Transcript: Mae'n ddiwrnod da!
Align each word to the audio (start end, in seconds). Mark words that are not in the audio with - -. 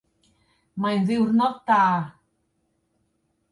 Mae'n 0.85 1.05
ddiwrnod 1.09 1.53
da! 1.69 1.83